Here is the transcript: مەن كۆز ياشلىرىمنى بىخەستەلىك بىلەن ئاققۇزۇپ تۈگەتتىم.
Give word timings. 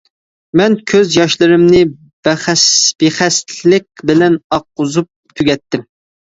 مەن 0.59 0.75
كۆز 0.91 1.11
ياشلىرىمنى 1.17 1.81
بىخەستەلىك 2.29 3.87
بىلەن 4.13 4.39
ئاققۇزۇپ 4.57 5.11
تۈگەتتىم. 5.37 5.87